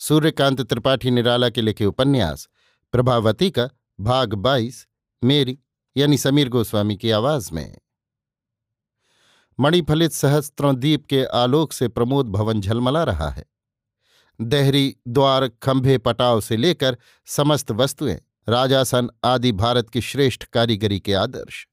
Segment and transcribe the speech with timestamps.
[0.00, 2.48] सूर्यकांत त्रिपाठी निराला के लिखे उपन्यास,
[2.92, 4.86] प्रभावती का भाग बाईस,
[5.24, 5.58] मेरी,
[5.96, 7.78] यानी समीर गोस्वामी की आवाज़ में।
[9.60, 13.44] मणिफलित सहस्त्रों दीप के आलोक से प्रमोद भवन झलमला रहा है।
[14.40, 21.14] देहरी, द्वार, खंभे, पटाव से लेकर समस्त वस्तुएँ, राजासन आदि भारत की श्रेष्ठ कारीगरी के
[21.14, 21.68] आदर्श।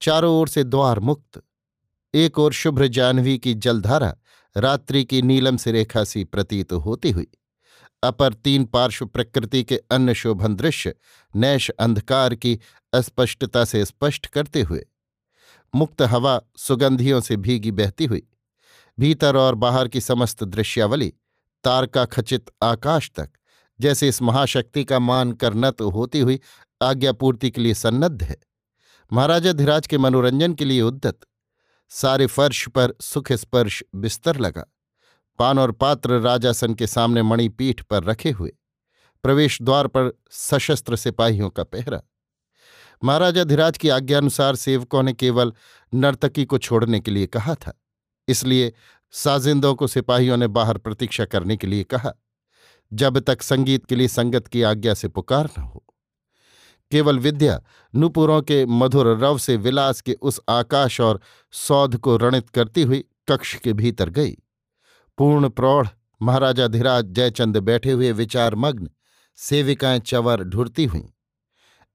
[0.00, 1.42] चारों ओर से द्वार मुक्त।
[2.14, 4.16] एक ओर शुभ्र जानवी की जलधारा
[4.56, 7.26] रात्रि की नीलम से रेखा सी प्रतीत होती हुई।
[8.02, 10.94] अपर तीन पार्श्व प्रकृति के अन्य शोभन दृश्य
[11.36, 12.60] नैश अंधकार की
[12.92, 14.86] अस्पष्टता से स्पष्ट करते हुए।
[15.74, 18.28] मुक्त हवा सुगंधियों से भीगी बहती हुई।
[18.98, 21.14] भीतर और बाहर की समस्त दृश्यावली
[21.64, 23.30] तारका खचित आकाश तक,
[23.80, 26.40] जैसे इस महाशक्ति का मान कर नत होती हुई
[26.82, 28.36] आज्ञापूर्ति के लिए सन्नद्ध है।
[29.12, 31.18] महाराजा धीराज के मनोरंजन के लिए उद्दत
[31.88, 34.64] सारे फर्श पर सुख स्पर्श बिस्तर लगा।
[35.38, 38.52] पान और पात्र राजासन के सामने मणिपीठ पर रखे हुए,
[39.24, 42.02] प्रवेश द्वार पर सशस्त्र सिपाहियों का पहरा।
[43.02, 45.52] महाराजा धीराज की आज्ञानुसार सेवकों ने केवल
[45.92, 47.72] नर्तकी को छोड़ने के लिए कहा था,
[48.28, 48.72] इसलिए
[49.14, 52.12] साजिंदों को सिपाहियों ने बाहर प्रतीक्षा करने के लिए कहा,
[52.92, 55.84] जब तक संगीत के लिए संगत की आज्ञा से पुकार न हो।
[56.92, 57.60] केवल विद्या
[57.94, 61.20] नुपुरों के मधुर रव से विलास के उस आकाश और
[61.54, 64.36] सौध को रणित करती हुई कक्ष के भीतर गई।
[65.18, 65.88] पूर्ण प्रौढ़
[66.22, 68.90] महाराजा धीराज जयचंद बैठे हुए विचार मग्न
[69.36, 71.02] सेविकाएँ चवर ढुरती हुईं।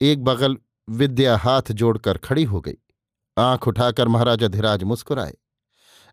[0.00, 0.56] एक बगल
[0.88, 2.76] विद्या हाथ जोड़कर खड़ी हो गई।
[3.38, 5.34] आँख उठाकर महाराजा धीराज मुस्कुराए।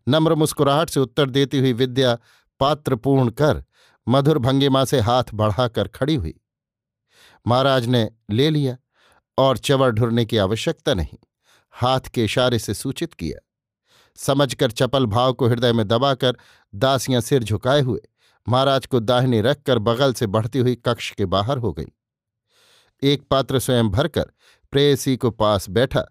[0.07, 2.17] नम्र मुस्कुराहट से उत्तर देती हुई विद्या
[2.59, 3.63] पात्र पूर्ण कर
[4.07, 6.41] मधुर भंगिमा से हाथ बढ़ाकर खड़ी हुई।
[7.47, 8.77] महाराज ने ले लिया
[9.37, 11.17] और चवर ढुरने की आवश्यकता नहीं।
[11.71, 13.46] हाथ के इशारे से सूचित किया।
[14.17, 16.37] समझकर चपल भाव को हृदय में दबाकर
[16.73, 17.99] दासियाँ सिर झुकाए हुए,
[18.47, 21.85] महाराज को दाहिने रखकर बगल से बढ़ती हुई कक्ष के बाहर हो गई।
[23.03, 24.31] एक पात्र स्वयं भरकर
[24.73, 26.01] प्रेयसी को पास बैठा,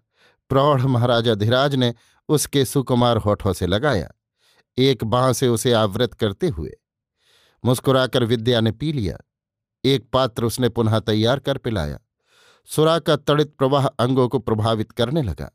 [0.49, 1.93] प्रौढ़ महाराजा धीराज ने
[2.29, 4.11] उसके सुकुमार होठों से लगाया,
[4.77, 6.71] एक बांह से उसे आवृत करते हुए।
[7.63, 9.17] मुस्कुराकर विद्या ने पी लिया,
[9.83, 11.99] एक पात्र उसने पुनः तैयार कर पिलाया।
[12.69, 15.49] सुरा का तड़ित प्रवाह अंगों को प्रभावित करने लगा।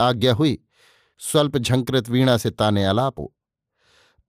[0.00, 0.58] आज्ञा हुई
[1.20, 3.34] स्वल्प झंकृत वीणा से ताने अलापो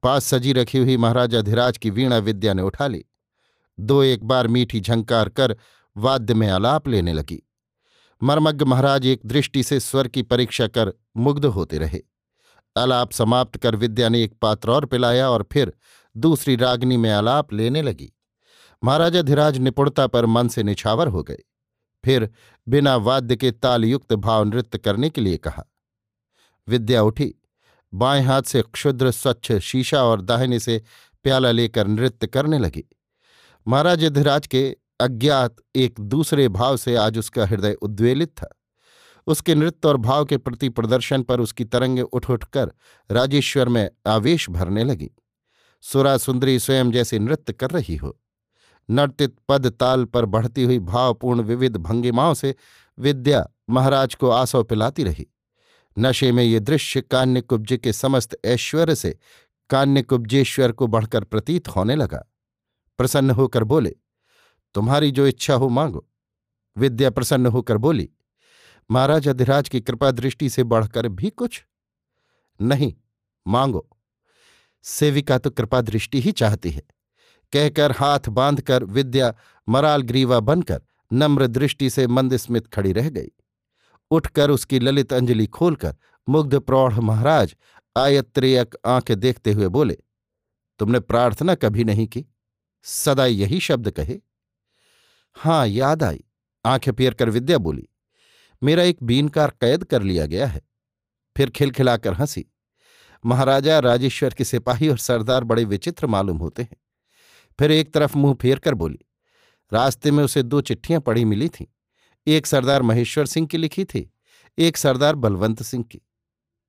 [0.04, 3.04] पास सजी रखी हुई महाराजा धीराज की वीणा विद्या ने उठा ली।
[3.80, 5.56] दो एक बार मीठी झंकार कर
[5.96, 7.42] वाद्य में अलाप लेने लगी।
[8.22, 12.02] मर्मज्ञ महाराज एक दृष्टि से स्वर की परीक्षा कर मुग्ध होते रहे।
[12.76, 15.74] अलाप समाप्त कर विद्या ने एक पात्र और पिलाया और फिर
[16.16, 18.12] दूसरी रागनी में अलाप लेने लगी।
[18.84, 21.40] महाराजा धीराज निपुणता पर मन से निछावर हो गए।
[22.04, 22.30] फिर
[22.68, 25.66] बिना वाद्य के तालयुक्त भाव नृत्य करने के लिए कहा
[26.72, 27.34] विद्या उठी।
[27.94, 30.82] बाएँ हाथ से क्षुद्र, स्वच्छ शीशा और दाहिने से
[31.24, 32.84] प्याला लेकर नृत्य करने लगी।
[33.68, 38.50] महाराज धीराज के अज्ञात एक दूसरे भाव से आज उसका हृदय उद्वेलित था।
[39.28, 42.72] उसके नृत्य और भाव के प्रति प्रदर्शन पर उसकी तरंगे उठ उठकर
[43.12, 45.12] राजेश्वर में आवेश भरने लगी।
[45.82, 48.18] सुरा सुंदरी स्वयं जैसे नृत्य कर रही हो।
[48.90, 52.56] नर्तित पद ताल पर बढ़ती हुई भावपूर्ण विविध भंगिमाओं से
[53.00, 55.28] विद्या महाराज को आसव पिलाती रही।
[55.98, 59.18] नशे में ये दृश्य कान्यकुब्ज के समस्त ऐश्वर्य से
[59.70, 62.24] कान्यकुब्जेश्वर को बढ़कर प्रतीत होने लगा।
[63.00, 63.96] प्रसन्न होकर बोले,
[64.76, 66.08] तुम्हारी जो इच्छा हो मांगो।
[66.78, 68.10] विद्या प्रसन्न होकर बोली,
[68.90, 71.64] महाराज अधिराज की कृपा दृष्टि से बढ़कर भी कुछ
[72.60, 72.94] नहीं,
[73.48, 73.88] मांगो।
[74.84, 76.84] सेविका तो कृपा दृष्टि ही चाहती है।
[77.54, 79.34] कहकर हाथ बांधकर विद्या
[79.68, 80.82] मराल ग्रीवा बनकर
[81.14, 83.32] नम्र दृष्टि से मंदस्मित खड़ी रह गई।
[84.12, 85.96] उठकर उसकी ललित अंजलि खोलकर
[86.28, 87.56] मुग्ध प्रौढ़ महाराज
[87.96, 89.98] आयत्रेयक आँखें देखते हुए बोले,
[90.80, 92.26] तुमने प्रार्थना कभी नहीं की?
[92.86, 94.20] सदा यही शब्द कहे?
[95.38, 96.24] हाँ, याद आई,
[96.66, 97.88] आँखें फेर कर विद्या बोली,
[98.62, 100.62] मेरा एक बीनकार कैद कर लिया गया है।
[101.36, 102.46] फिर खिलखिलाकर हँसी,
[103.24, 106.78] महाराजा राजेश्वर के सिपाही और सरदार बड़े विचित्र मालूम होते हैं।
[107.60, 109.00] फिर एक तरफ़ मुँह फेर कर बोली,
[109.72, 111.66] रास्ते में उसे दो चिट्ठियाँ पड़ी मिली थीं।
[112.28, 114.14] एक सरदार महेश्वर सिंह की लिखी थी,
[114.58, 116.02] एक सरदार बलवंत सिंह की।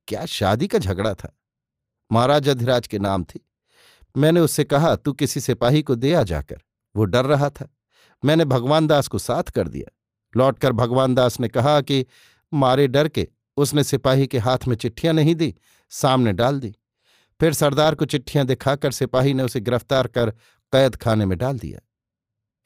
[0.09, 1.39] क्या शादी का झगड़ा था?
[2.13, 3.49] महाराज अधिराज के नाम थी।
[4.17, 6.61] मैंने उससे कहा, तू किसी सिपाही को दे आ जाकर।
[6.97, 7.77] वो डर रहा था।
[8.25, 9.99] मैंने भगवान दास को साथ कर दिया।
[10.37, 12.07] लौटकर भगवान दास ने कहा कि
[12.53, 15.55] मारे डर के उसने सिपाही के हाथ में चिट्ठियाँ नहीं दी,
[15.91, 16.75] सामने डाल दी।
[17.41, 20.31] फिर सरदार को चिट्ठियाँ दिखाकर सिपाही ने उसे गिरफ़्तार कर
[20.73, 21.81] कैद खाने में डाल दिया।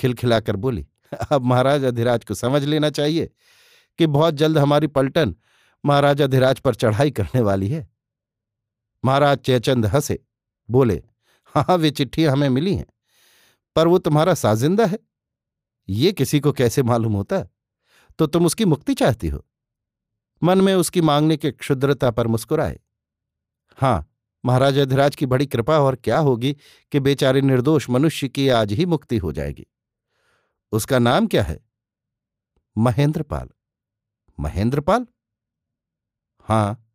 [0.01, 0.87] खिलखिलाकर बोली
[1.33, 3.31] अब महाराज अधिराज को समझ लेना चाहिए
[3.99, 5.35] कि बहुत जल्द हमारी पलटन
[5.85, 7.89] महाराज अधिराज पर चढ़ाई करने वाली है।
[9.05, 10.19] महाराज जयचंद हंसे,
[10.71, 11.03] बोले
[11.55, 12.87] हाँ वे चिट्ठियाँ हमें मिली हैं,
[13.77, 14.99] पर वो तुम्हारा साजिंदा है।
[15.89, 17.49] ये किसी को कैसे मालूम होता?
[18.19, 19.47] तो तुम उसकी मुक्ति चाहती हो?
[20.43, 22.81] मन में उसकी मांगने की क्षुद्रता पर मुस्कुराए।
[23.77, 24.13] हाँ
[24.45, 26.57] महाराज अधिराज की बड़ी कृपा और क्या होगी
[26.93, 29.67] कि बेचारे निर्दोष मनुष्य की आज ही मुक्ति हो जाएगी।
[30.77, 31.61] उसका नाम क्या है?
[32.79, 33.49] महेंद्रपाल।
[34.41, 35.07] महेंद्रपाल?
[36.41, 36.93] हाँ,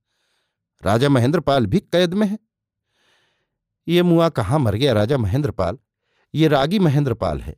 [0.84, 2.40] राजा महेंद्रपाल भी कैद में है।
[3.88, 5.78] ये मुआ कहाँ मर गया राजा महेंद्रपाल?
[6.34, 7.56] ये रागी महेंद्रपाल है।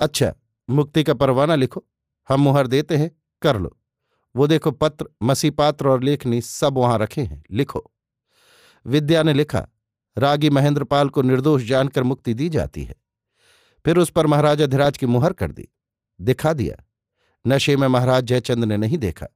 [0.00, 0.34] अच्छा
[0.70, 1.84] मुक्ति का परवाना लिखो।
[2.28, 3.10] हम मुहर देते हैं,
[3.42, 3.76] कर लो।
[4.36, 7.92] वो देखो पत्र मसी पात्र और लेखनी सब वहाँ रखे हैं, लिखो।
[8.86, 9.66] विद्या ने लिखा,
[10.18, 12.99] रागी महेंद्रपाल को निर्दोष जानकर मुक्ति दी जाती है।
[13.84, 15.68] फिर उस पर महाराज अधिराज की मुहर कर दी।
[16.20, 16.84] दिखा दिया।
[17.46, 19.26] नशे में महाराज जयचंद ने नहीं देखा।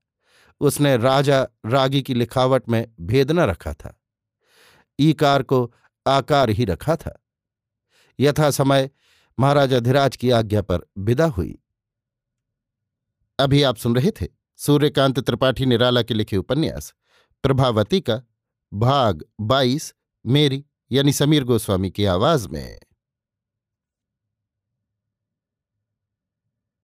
[0.61, 4.01] उसने राजा रागी की लिखावट में भेद न रखा था।
[5.01, 5.75] ईकार को
[6.07, 7.25] आकार ही रखा था।
[8.21, 8.91] यथा समय
[9.41, 11.59] महाराज अधिराज की आज्ञा पर विदा हुई।
[13.39, 14.27] अभी आप सुन रहे थे
[14.57, 16.95] सूर्यकांत त्रिपाठी निराला के लिखे उपन्यास,
[17.43, 18.23] प्रभावती का
[18.75, 19.95] भाग बाईस,
[20.27, 22.81] मेरी यानी समीर गोस्वामी की आवाज़ में।